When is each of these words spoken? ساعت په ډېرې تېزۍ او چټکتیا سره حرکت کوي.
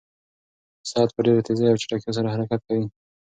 ساعت 0.89 1.09
په 1.13 1.21
ډېرې 1.25 1.45
تېزۍ 1.47 1.65
او 1.69 1.79
چټکتیا 1.81 2.11
سره 2.17 2.31
حرکت 2.33 2.61
کوي. 2.67 2.85